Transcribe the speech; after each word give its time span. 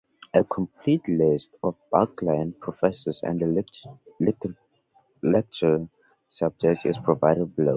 A 0.33 0.43
complete 0.43 1.07
list 1.07 1.59
of 1.61 1.75
Buckland 1.91 2.59
Professors 2.59 3.21
and 3.21 3.39
their 3.39 3.63
lecture 5.21 5.89
subjects 6.27 6.85
is 6.87 6.97
provided 6.97 7.55
below. 7.55 7.69